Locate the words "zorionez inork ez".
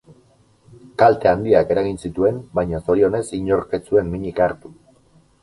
2.87-3.83